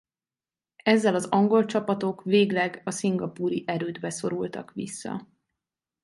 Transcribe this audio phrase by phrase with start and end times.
[0.83, 5.27] Ezzel az angol csapatok végleg a szingapúri erődbe szorultak vissza.